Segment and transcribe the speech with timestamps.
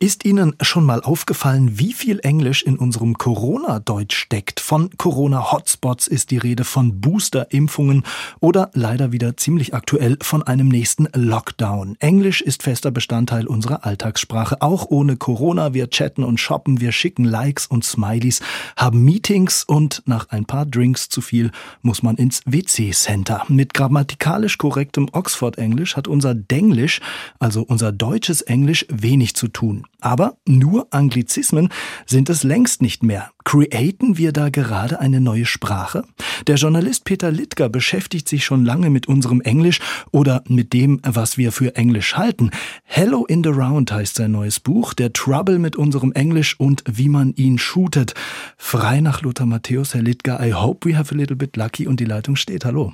[0.00, 4.60] ist Ihnen schon mal aufgefallen, wie viel Englisch in unserem Corona-Deutsch steckt?
[4.60, 8.04] Von Corona-Hotspots ist die Rede, von Booster-Impfungen
[8.38, 11.96] oder leider wieder ziemlich aktuell von einem nächsten Lockdown.
[11.98, 14.62] Englisch ist fester Bestandteil unserer Alltagssprache.
[14.62, 15.74] Auch ohne Corona.
[15.74, 18.40] Wir chatten und shoppen, wir schicken Likes und Smileys,
[18.76, 21.50] haben Meetings und nach ein paar Drinks zu viel
[21.82, 23.46] muss man ins WC-Center.
[23.48, 27.00] Mit grammatikalisch korrektem Oxford-Englisch hat unser Denglisch,
[27.40, 29.87] also unser deutsches Englisch, wenig zu tun.
[30.00, 31.70] Aber nur Anglizismen
[32.06, 33.30] sind es längst nicht mehr.
[33.44, 36.04] Createn wir da gerade eine neue Sprache?
[36.46, 39.80] Der Journalist Peter Littger beschäftigt sich schon lange mit unserem Englisch
[40.12, 42.50] oder mit dem, was wir für Englisch halten.
[42.84, 47.08] Hello in the Round heißt sein neues Buch, der Trouble mit unserem Englisch und wie
[47.08, 48.14] man ihn shootet.
[48.56, 51.98] Frei nach Lothar Matthäus, Herr Littger, I hope we have a little bit lucky und
[51.98, 52.64] die Leitung steht.
[52.64, 52.92] Hallo.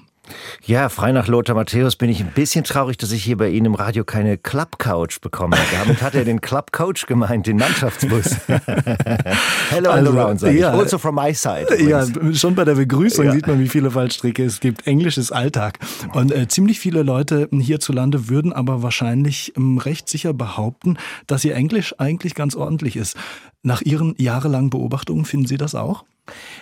[0.64, 3.66] Ja, frei nach Lothar Matthäus bin ich ein bisschen traurig, dass ich hier bei Ihnen
[3.66, 5.56] im Radio keine Club Couch bekomme.
[5.78, 8.36] Damit hat er den Club Coach gemeint, den Mannschaftsbus.
[8.46, 11.66] Hello also, all around, ja, Also from my side.
[11.82, 13.32] Ja, schon bei der Begrüßung ja.
[13.32, 14.86] sieht man, wie viele Fallstricke es gibt.
[14.86, 15.78] Englisch ist Alltag.
[16.14, 21.54] Und äh, ziemlich viele Leute hierzulande würden aber wahrscheinlich ähm, recht sicher behaupten, dass ihr
[21.54, 23.16] Englisch eigentlich ganz ordentlich ist.
[23.62, 26.04] Nach Ihren jahrelangen Beobachtungen finden Sie das auch?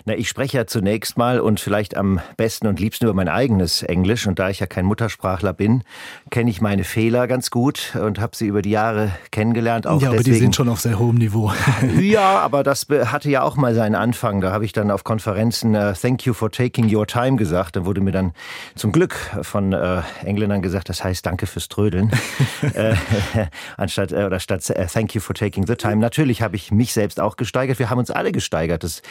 [0.04, 3.82] Na, ich spreche ja zunächst mal und vielleicht am besten und liebsten über mein eigenes
[3.82, 4.26] Englisch.
[4.26, 5.84] Und da ich ja kein Muttersprachler bin,
[6.30, 9.86] kenne ich meine Fehler ganz gut und habe sie über die Jahre kennengelernt.
[9.86, 10.34] Auch ja, aber deswegen.
[10.34, 11.52] die sind schon auf sehr hohem Niveau.
[12.00, 14.40] ja, aber das hatte ja auch mal seinen Anfang.
[14.40, 17.76] Da habe ich dann auf Konferenzen uh, Thank you for taking your time gesagt.
[17.76, 18.32] Da wurde mir dann
[18.74, 22.10] zum Glück von äh, Engländern gesagt, das heißt Danke fürs Trödeln.
[22.74, 22.94] äh,
[23.76, 25.96] anstatt oder statt äh, Thank you for taking the time.
[25.96, 27.78] Natürlich habe ich mich selbst auch gesteigert.
[27.78, 28.82] Wir haben uns alle gesteigert.
[28.82, 29.02] Das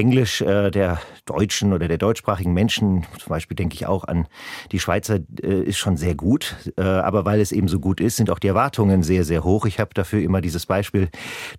[0.00, 4.26] Englisch äh, der Deutschen oder der deutschsprachigen Menschen, zum Beispiel denke ich auch an
[4.72, 6.56] die Schweizer, äh, ist schon sehr gut.
[6.78, 9.66] Äh, aber weil es eben so gut ist, sind auch die Erwartungen sehr, sehr hoch.
[9.66, 11.10] Ich habe dafür immer dieses Beispiel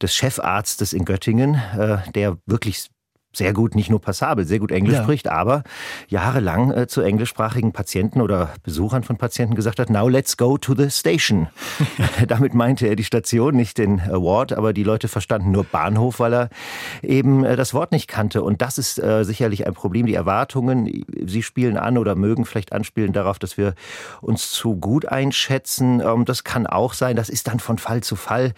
[0.02, 2.90] des Chefarztes in Göttingen, äh, der wirklich
[3.34, 5.04] sehr gut, nicht nur passabel, sehr gut Englisch ja.
[5.04, 5.64] spricht, aber
[6.10, 10.76] jahrelang äh, zu englischsprachigen Patienten oder Besuchern von Patienten gesagt hat, now let's go to
[10.76, 11.48] the station.
[12.28, 16.34] Damit meinte er die Station, nicht den Award, aber die Leute verstanden nur Bahnhof, weil
[16.34, 16.50] er
[17.02, 18.44] eben äh, das Wort nicht kannte.
[18.44, 20.06] Und das ist äh, sicherlich ein Problem.
[20.06, 23.76] Die Erwartungen, sie spielen an oder mögen vielleicht anspielen darauf, dass wir
[24.22, 26.02] uns zu gut einschätzen.
[26.02, 27.16] Ähm, das kann auch sein.
[27.16, 28.54] Das ist dann von Fall zu Fall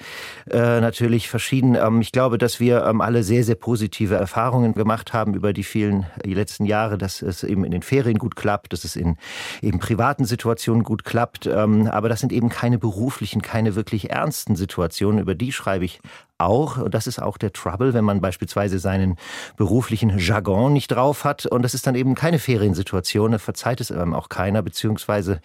[0.50, 1.76] äh, natürlich verschieden.
[1.76, 5.54] Ähm, ich glaube, dass wir ähm, alle sehr, sehr positive Erfahrungen Erfahrungen gemacht haben über
[5.54, 8.96] die vielen die letzten Jahre, dass es eben in den Ferien gut klappt, dass es
[8.96, 9.18] in
[9.62, 11.46] eben privaten Situationen gut klappt.
[11.48, 15.20] Ähm, aber das sind eben keine beruflichen, keine wirklich ernsten Situationen.
[15.20, 16.00] Über die schreibe ich
[16.38, 19.18] auch, und das ist auch der Trouble, wenn man beispielsweise seinen
[19.56, 23.92] beruflichen Jargon nicht drauf hat und das ist dann eben keine Feriensituation, da verzeiht es
[23.92, 25.40] einem auch keiner, beziehungsweise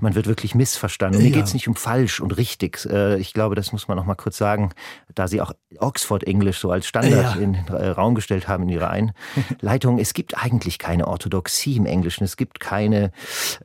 [0.00, 1.20] man wird wirklich missverstanden.
[1.20, 1.26] Ja.
[1.26, 2.86] Mir geht es nicht um falsch und richtig.
[2.86, 4.70] Äh, ich glaube, das muss man noch mal kurz sagen,
[5.14, 7.40] da Sie auch Oxford English so als Standard ja.
[7.40, 9.98] in den Raum gestellt haben in Ihrer Einleitung.
[9.98, 12.24] Es gibt eigentlich keine Orthodoxie im Englischen.
[12.24, 13.12] Es gibt keine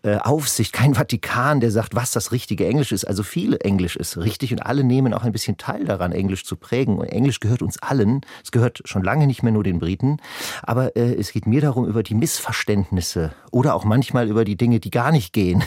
[0.03, 3.06] äh, Aufsicht, kein Vatikan, der sagt, was das richtige Englisch ist.
[3.06, 6.56] Also viel Englisch ist richtig und alle nehmen auch ein bisschen teil daran, Englisch zu
[6.56, 6.97] prägen prägen.
[6.97, 8.22] Und Englisch gehört uns allen.
[8.44, 10.18] Es gehört schon lange nicht mehr nur den Briten.
[10.63, 14.80] Aber äh, es geht mir darum, über die Missverständnisse oder auch manchmal über die Dinge,
[14.80, 15.63] die gar nicht gehen,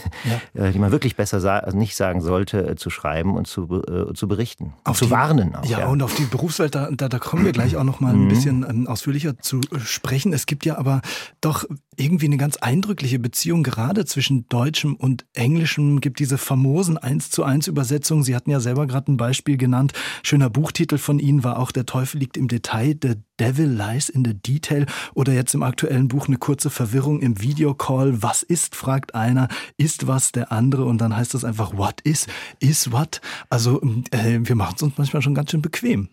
[0.54, 0.66] ja.
[0.66, 3.82] äh, die man wirklich besser sa also nicht sagen sollte, äh, zu schreiben und zu,
[3.82, 4.74] äh, zu berichten.
[4.84, 5.64] Auf zu die, warnen auch.
[5.64, 8.12] Ja, ja, und auf die Berufswelt, da, da, da kommen wir gleich auch noch mal
[8.14, 8.28] ein mhm.
[8.28, 10.32] bisschen ähm, ausführlicher zu sprechen.
[10.32, 11.02] Es gibt ja aber
[11.40, 11.64] doch
[11.96, 16.00] irgendwie eine ganz eindrückliche Beziehung gerade zwischen Deutschem und Englischem.
[16.00, 18.22] Gibt diese famosen 1 zu 1 Übersetzungen.
[18.22, 19.92] Sie hatten ja selber gerade ein Beispiel genannt.
[20.22, 22.96] Schöner Buchtitel von Ihnen war auch Der Teufel liegt im Detail.
[23.00, 24.86] The Devil lies in the detail.
[25.14, 28.22] Oder jetzt im aktuellen Buch eine kurze Verwirrung im Videocall.
[28.22, 29.48] Was ist, fragt einer.
[29.76, 30.84] Ist was der andere?
[30.84, 32.26] Und dann heißt das einfach, what is,
[32.60, 33.20] is what?
[33.50, 36.08] Also, äh, wir machen es uns manchmal schon ganz schön bequem.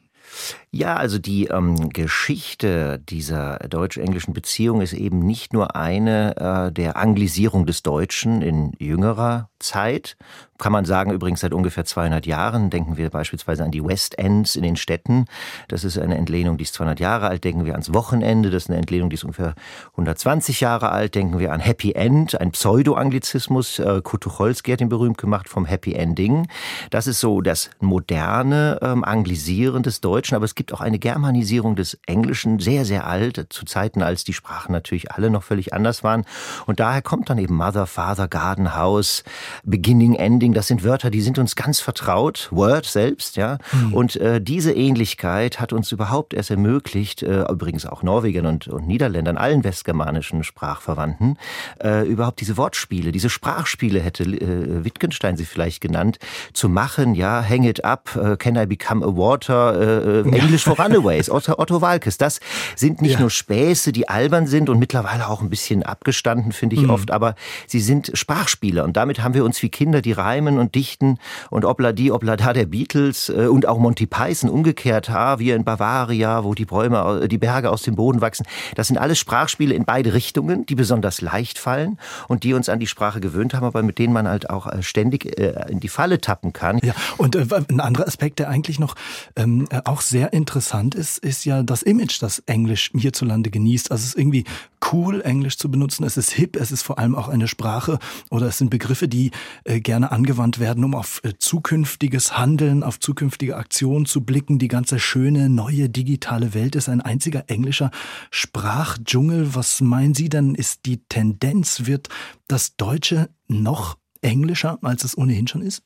[0.71, 6.97] Ja, also die ähm, Geschichte dieser deutsch-englischen Beziehung ist eben nicht nur eine äh, der
[6.97, 10.17] Anglisierung des Deutschen in jüngerer Zeit,
[10.59, 12.69] kann man sagen, übrigens seit ungefähr 200 Jahren.
[12.69, 15.25] Denken wir beispielsweise an die West Ends in den Städten.
[15.69, 17.45] Das ist eine Entlehnung, die ist 200 Jahre alt.
[17.45, 18.49] Denken wir ans Wochenende.
[18.49, 19.55] Das ist eine Entlehnung, die ist ungefähr
[19.91, 21.15] 120 Jahre alt.
[21.15, 23.79] Denken wir an Happy End, ein Pseudo-Anglizismus.
[23.79, 26.47] Äh, Kurt hat ihn berühmt gemacht vom Happy Ending.
[26.89, 30.35] Das ist so das moderne ähm, Anglisieren des Deutschen.
[30.35, 34.33] Aber es gibt auch eine Germanisierung des Englischen, sehr, sehr alt, zu Zeiten, als die
[34.33, 36.25] Sprachen natürlich alle noch völlig anders waren.
[36.65, 39.23] Und daher kommt dann eben Mother, Father, Garden, House,
[39.63, 42.49] Beginning, Ending, das sind Wörter, die sind uns ganz vertraut.
[42.51, 43.57] Word selbst, ja.
[43.71, 43.93] Mhm.
[43.93, 48.87] Und äh, diese Ähnlichkeit hat uns überhaupt erst ermöglicht, äh, übrigens auch Norwegern und, und
[48.87, 51.37] Niederländern, allen westgermanischen Sprachverwandten,
[51.83, 56.19] äh, überhaupt diese Wortspiele, diese Sprachspiele hätte äh, Wittgenstein sie vielleicht genannt,
[56.53, 60.79] zu machen, ja, hang it up, uh, can I become a water, äh, English for
[60.79, 62.17] Runaways, Otto, Otto Walkes.
[62.17, 62.39] Das
[62.75, 63.19] sind nicht ja.
[63.19, 66.89] nur Späße, die albern sind und mittlerweile auch ein bisschen abgestanden, finde ich mhm.
[66.89, 67.35] oft, aber
[67.67, 71.17] sie sind Sprachspiele und damit haben wir uns wie Kinder, die reimen und dichten
[71.49, 75.63] und obla die, obla da der Beatles äh, und auch Monty Python umgekehrt, wir in
[75.63, 78.45] Bavaria, wo die Bäume, die Berge aus dem Boden wachsen.
[78.75, 82.79] Das sind alles Sprachspiele in beide Richtungen, die besonders leicht fallen und die uns an
[82.79, 85.89] die Sprache gewöhnt haben, aber mit denen man halt auch äh, ständig äh, in die
[85.89, 86.79] Falle tappen kann.
[86.83, 88.95] Ja, und äh, ein anderer Aspekt, der eigentlich noch
[89.35, 93.91] ähm, auch sehr interessant ist, ist ja das Image, das Englisch hierzulande genießt.
[93.91, 94.45] Also es ist irgendwie
[94.91, 96.03] cool, Englisch zu benutzen.
[96.03, 97.99] Es ist hip, es ist vor allem auch eine Sprache
[98.29, 99.31] oder es sind Begriffe, die
[99.63, 104.59] äh, gerne angewandt werden, um auf äh, zukünftiges Handeln, auf zukünftige Aktionen zu blicken.
[104.59, 107.91] Die ganze schöne, neue digitale Welt ist ein einziger englischer
[108.31, 109.55] Sprachdschungel.
[109.55, 111.85] Was meinen Sie denn, ist die Tendenz?
[111.85, 112.09] Wird
[112.47, 115.83] das Deutsche noch englischer, als es ohnehin schon ist?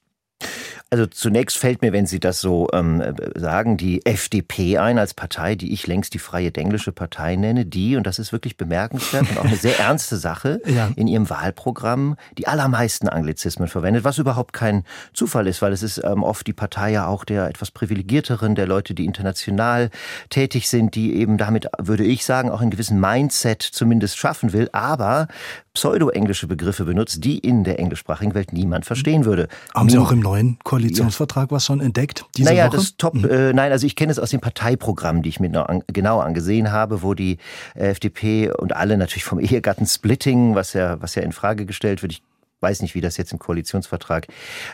[0.94, 3.02] Also zunächst fällt mir, wenn Sie das so ähm,
[3.34, 7.96] sagen, die FDP ein als Partei, die ich längst die Freie Denglische Partei nenne, die,
[7.96, 10.92] und das ist wirklich bemerkenswert und auch eine sehr ernste Sache, ja.
[10.96, 15.98] in ihrem Wahlprogramm die allermeisten Anglizismen verwendet, was überhaupt kein Zufall ist, weil es ist
[16.04, 19.90] ähm, oft die Partei ja auch der etwas privilegierteren, der Leute, die international
[20.30, 24.70] tätig sind, die eben damit, würde ich sagen, auch einen gewissen Mindset zumindest schaffen will,
[24.74, 25.28] aber
[25.74, 29.48] pseudo-englische Begriffe benutzt, die in der englischsprachigen Welt niemand verstehen würde.
[29.74, 31.56] Haben Sie auch im neuen Koalitionsvertrag ja.
[31.56, 32.26] was schon entdeckt?
[32.38, 32.78] Diese naja, Woche?
[32.78, 33.26] das Top, mhm.
[33.26, 36.20] äh, nein, also ich kenne es aus den Parteiprogrammen, die ich mir noch an, genau
[36.20, 37.38] angesehen habe, wo die
[37.74, 42.22] FDP und alle natürlich vom Ehegattensplitting, was ja, was ja in Frage gestellt wird, ich
[42.64, 44.28] weiß nicht, wie das jetzt im Koalitionsvertrag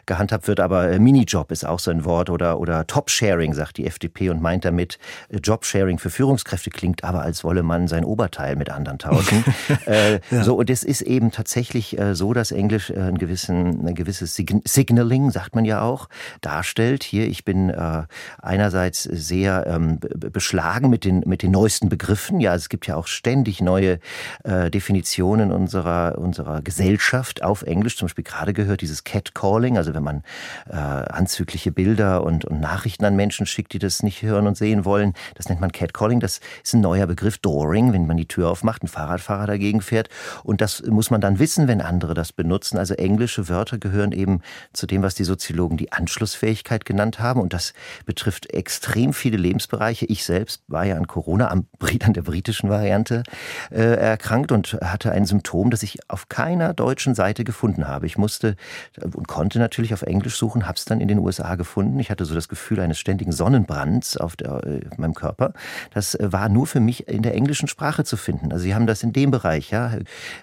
[0.05, 3.87] gehandhabt wird, aber äh, Minijob ist auch so ein Wort oder, oder Top-Sharing, sagt die
[3.87, 4.99] FDP und meint damit,
[5.29, 9.43] äh, Job-Sharing für Führungskräfte klingt aber, als wolle man sein Oberteil mit anderen tauschen.
[9.85, 10.43] äh, ja.
[10.43, 14.35] So, und es ist eben tatsächlich äh, so, dass Englisch äh, ein, gewissen, ein gewisses
[14.35, 16.07] Sign Signaling, sagt man ja auch,
[16.41, 17.03] darstellt.
[17.03, 18.03] Hier, ich bin äh,
[18.41, 22.39] einerseits sehr ähm, beschlagen mit den, mit den neuesten Begriffen.
[22.39, 23.99] Ja, es gibt ja auch ständig neue
[24.45, 27.78] Definitionen unserer, unserer Gesellschaft auf Englisch.
[27.79, 30.23] Englisch zum Beispiel gerade gehört, dieses Catcalling, also wenn man
[30.69, 34.83] äh, anzügliche Bilder und, und Nachrichten an Menschen schickt, die das nicht hören und sehen
[34.83, 36.19] wollen, das nennt man Catcalling.
[36.19, 40.09] Das ist ein neuer Begriff, Dooring, wenn man die Tür aufmacht, ein Fahrradfahrer dagegen fährt.
[40.43, 42.77] Und das muss man dann wissen, wenn andere das benutzen.
[42.77, 44.41] Also englische Wörter gehören eben
[44.73, 47.39] zu dem, was die Soziologen die Anschlussfähigkeit genannt haben.
[47.39, 47.73] Und das
[48.05, 50.05] betrifft extrem viele Lebensbereiche.
[50.07, 53.23] Ich selbst war ja an Corona, an der britischen Variante,
[53.71, 58.05] äh, erkrankt und hatte ein Symptom, das ich auf keiner deutschen Seite gefunden gefunden habe.
[58.05, 58.55] Ich musste
[59.01, 61.99] und konnte natürlich auf Englisch suchen, habe es dann in den USA gefunden.
[61.99, 65.53] Ich hatte so das Gefühl eines ständigen Sonnenbrands auf, der, äh, auf meinem Körper.
[65.93, 68.51] Das äh, war nur für mich in der englischen Sprache zu finden.
[68.51, 69.91] Also Sie haben das in dem Bereich, ja.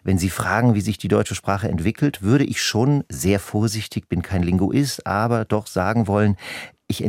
[0.04, 4.22] Wenn Sie fragen, wie sich die deutsche Sprache entwickelt, würde ich schon sehr vorsichtig, bin
[4.22, 6.36] kein Linguist, aber doch sagen wollen,
[6.88, 7.02] ich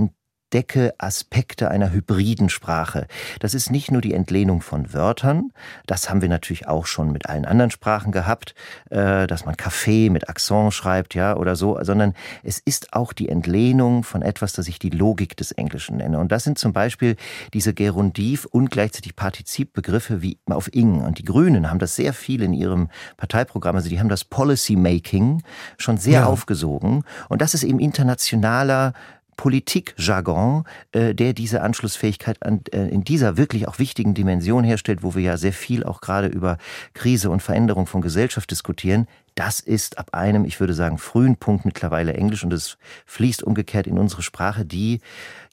[0.53, 3.07] decke Aspekte einer hybriden Sprache.
[3.39, 5.51] Das ist nicht nur die Entlehnung von Wörtern,
[5.85, 8.55] das haben wir natürlich auch schon mit allen anderen Sprachen gehabt,
[8.89, 12.13] äh, dass man Kaffee mit Akzent schreibt, ja, oder so, sondern
[12.43, 16.19] es ist auch die Entlehnung von etwas, das ich die Logik des Englischen nenne.
[16.19, 17.15] Und das sind zum Beispiel
[17.53, 21.01] diese Gerundiv und gleichzeitig Partizipbegriffe wie auf ing.
[21.01, 24.75] Und die Grünen haben das sehr viel in ihrem Parteiprogramm, also die haben das Policy
[24.75, 25.43] Making
[25.77, 26.25] schon sehr ja.
[26.25, 27.03] aufgesogen.
[27.29, 28.93] Und das ist eben internationaler
[29.37, 35.15] Politikjargon, äh, der diese Anschlussfähigkeit an, äh, in dieser wirklich auch wichtigen Dimension herstellt, wo
[35.15, 36.57] wir ja sehr viel auch gerade über
[36.93, 41.63] Krise und Veränderung von Gesellschaft diskutieren, das ist ab einem, ich würde sagen, frühen Punkt
[41.63, 44.99] mittlerweile Englisch und es fließt umgekehrt in unsere Sprache, die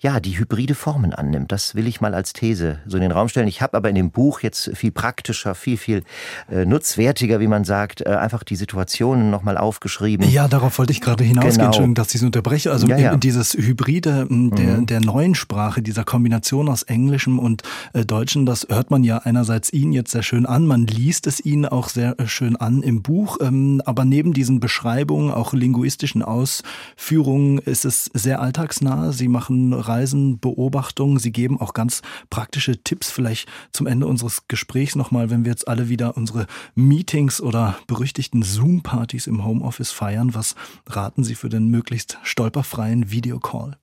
[0.05, 1.51] ja, die hybride Formen annimmt.
[1.51, 3.49] Das will ich mal als These so in den Raum stellen.
[3.49, 6.03] Ich habe aber in dem Buch jetzt viel praktischer, viel, viel
[6.51, 10.29] äh, nutzwertiger, wie man sagt, äh, einfach die Situationen nochmal aufgeschrieben.
[10.29, 11.67] Ja, darauf wollte ich gerade hinausgehen, genau.
[11.67, 12.71] Entschuldigung, dass ich es unterbreche.
[12.71, 13.17] Also ja, ja.
[13.17, 14.85] dieses Hybride der, mhm.
[14.85, 17.63] der neuen Sprache, dieser Kombination aus Englischem und
[17.95, 21.43] äh, Deutschen, das hört man ja einerseits Ihnen jetzt sehr schön an, man liest es
[21.43, 26.23] Ihnen auch sehr äh, schön an im Buch, ähm, aber neben diesen Beschreibungen, auch linguistischen
[26.23, 29.13] Ausführungen, ist es sehr alltagsnah.
[29.13, 31.19] Sie machen Reisen, Beobachtungen.
[31.19, 35.69] Sie geben auch ganz praktische Tipps vielleicht zum Ende unseres Gesprächs nochmal, wenn wir jetzt
[35.69, 40.35] alle wieder unsere Meetings oder berüchtigten Zoom-Partys im Homeoffice feiern.
[40.35, 40.55] Was
[40.87, 43.77] raten Sie für den möglichst stolperfreien Videocall?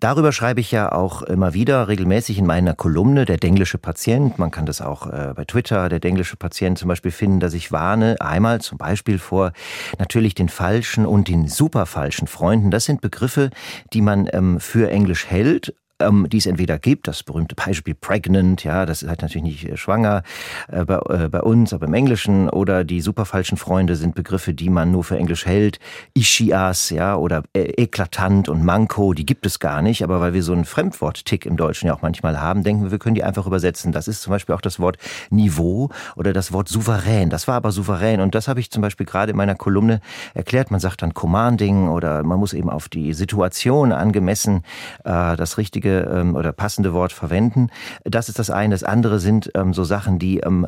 [0.00, 4.38] Darüber schreibe ich ja auch immer wieder regelmäßig in meiner Kolumne Der denglische Patient.
[4.38, 7.70] Man kann das auch äh, bei Twitter, der denglische Patient zum Beispiel finden, dass ich
[7.70, 9.52] warne einmal zum Beispiel vor
[9.98, 12.70] natürlich den falschen und den super falschen Freunden.
[12.70, 13.50] Das sind Begriffe,
[13.92, 18.64] die man ähm, für Englisch hält, ähm, die es entweder gibt, das berühmte Beispiel pregnant,
[18.64, 20.22] ja, das ist halt natürlich nicht äh, schwanger
[20.68, 24.54] äh, bei, äh, bei uns, aber im Englischen, oder die super falschen Freunde sind Begriffe,
[24.54, 25.78] die man nur für Englisch hält,
[26.14, 30.42] Ischias, ja, oder äh, eklatant und Manko, die gibt es gar nicht, aber weil wir
[30.42, 33.46] so einen Fremdwort-Tick im Deutschen ja auch manchmal haben, denken wir, wir können die einfach
[33.46, 33.92] übersetzen.
[33.92, 34.96] Das ist zum Beispiel auch das Wort
[35.30, 37.30] Niveau oder das Wort souverän.
[37.30, 40.00] Das war aber souverän und das habe ich zum Beispiel gerade in meiner Kolumne
[40.34, 40.70] erklärt.
[40.70, 44.62] Man sagt dann commanding oder man muss eben auf die Situation angemessen
[45.04, 47.68] äh, das richtige richtige ähm, oder passende Wort verwenden.
[48.04, 48.74] Das ist das eine.
[48.74, 50.66] Das andere sind ähm, so Sachen, die ähm,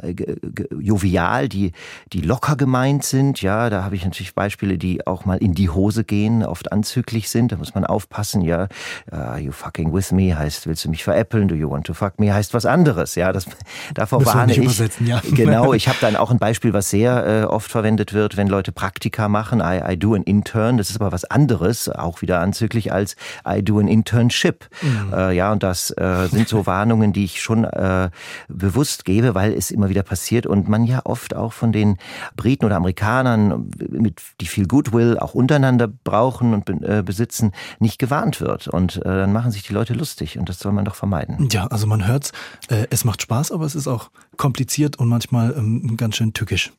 [0.78, 1.72] jovial, die,
[2.12, 3.42] die locker gemeint sind.
[3.42, 7.28] Ja, da habe ich natürlich Beispiele, die auch mal in die Hose gehen, oft anzüglich
[7.28, 7.52] sind.
[7.52, 8.42] Da muss man aufpassen.
[8.42, 8.68] Ja,
[9.12, 11.48] uh, you fucking with me heißt, willst du mich veräppeln?
[11.48, 13.14] Do you want to fuck me heißt was anderes.
[13.14, 13.46] Ja, das
[13.94, 14.80] davor Müssen warne ich.
[15.06, 15.20] Ja.
[15.32, 15.72] Genau.
[15.72, 19.28] Ich habe dann auch ein Beispiel, was sehr äh, oft verwendet wird, wenn Leute Praktika
[19.28, 19.60] machen.
[19.60, 20.76] I, I do an intern.
[20.76, 23.16] Das ist aber was anderes, auch wieder anzüglich als
[23.48, 24.68] I do an internship.
[24.82, 25.11] Mhm.
[25.12, 28.10] Äh, ja, und das äh, sind so Warnungen, die ich schon äh,
[28.48, 31.98] bewusst gebe, weil es immer wieder passiert und man ja oft auch von den
[32.36, 38.40] Briten oder Amerikanern, mit, die viel Goodwill auch untereinander brauchen und äh, besitzen, nicht gewarnt
[38.40, 38.68] wird.
[38.68, 41.48] Und äh, dann machen sich die Leute lustig und das soll man doch vermeiden.
[41.52, 42.32] Ja, also man hört's,
[42.68, 46.72] äh, es macht Spaß, aber es ist auch kompliziert und manchmal ähm, ganz schön tückisch.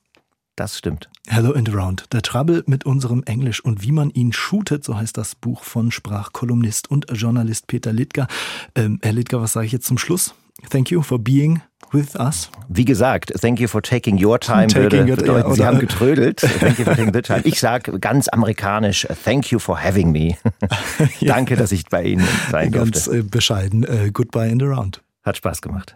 [0.56, 1.10] Das stimmt.
[1.28, 2.06] Hello and Around.
[2.14, 5.90] Der Trouble mit unserem Englisch und wie man ihn shootet, so heißt das Buch von
[5.90, 8.28] Sprachkolumnist und Journalist Peter Littger.
[8.76, 10.36] Ähm, Herr Littger, was sage ich jetzt zum Schluss?
[10.70, 12.52] Thank you for being with us.
[12.70, 14.68] Wie gesagt, thank you for taking your time.
[14.68, 16.42] Taking würde bedeuten, ja, Sie haben getrödelt.
[16.42, 17.42] thank you for taking the time.
[17.46, 20.38] Ich sage ganz amerikanisch, thank you for having me.
[21.22, 22.92] Danke, dass ich bei Ihnen sein durfte.
[22.92, 23.86] Ganz äh, bescheiden.
[23.86, 25.02] Uh, goodbye and around.
[25.24, 25.96] Hat Spaß gemacht.